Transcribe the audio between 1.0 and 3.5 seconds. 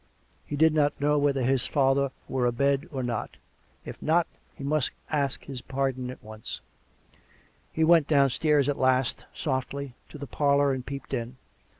whether his father were abed or not.